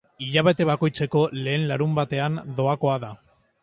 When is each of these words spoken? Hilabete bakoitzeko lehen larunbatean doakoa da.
Hilabete 0.27 0.65
bakoitzeko 0.69 1.23
lehen 1.43 1.69
larunbatean 1.73 2.43
doakoa 2.61 3.01
da. 3.09 3.17